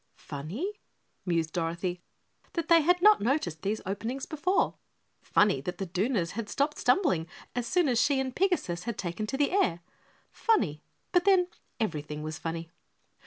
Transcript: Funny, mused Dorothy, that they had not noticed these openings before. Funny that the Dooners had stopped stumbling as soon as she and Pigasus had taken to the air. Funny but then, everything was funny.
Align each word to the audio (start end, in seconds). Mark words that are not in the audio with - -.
Funny, 0.15 0.81
mused 1.27 1.53
Dorothy, 1.53 2.01
that 2.53 2.69
they 2.69 2.81
had 2.81 3.03
not 3.03 3.21
noticed 3.21 3.61
these 3.61 3.81
openings 3.85 4.25
before. 4.25 4.73
Funny 5.21 5.61
that 5.61 5.77
the 5.77 5.85
Dooners 5.85 6.31
had 6.31 6.49
stopped 6.49 6.79
stumbling 6.79 7.27
as 7.55 7.67
soon 7.67 7.87
as 7.87 8.01
she 8.01 8.19
and 8.19 8.35
Pigasus 8.35 8.85
had 8.85 8.97
taken 8.97 9.27
to 9.27 9.37
the 9.37 9.51
air. 9.51 9.81
Funny 10.31 10.81
but 11.11 11.25
then, 11.25 11.49
everything 11.79 12.23
was 12.23 12.39
funny. 12.39 12.71